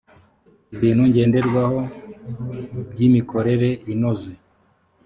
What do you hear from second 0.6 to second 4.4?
ibintu ngenderwaho by imikorere inoze